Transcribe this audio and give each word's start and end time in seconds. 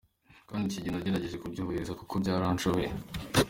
Kandi 0.47 0.63
icyo 0.67 0.79
gihe 0.83 0.91
nagerageje 0.93 1.37
kubyubahiriza 1.41 1.97
kuko 1.99 2.13
byaranshobokeye. 2.21 2.91